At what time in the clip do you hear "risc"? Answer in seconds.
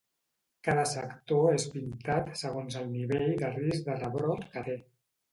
3.57-3.85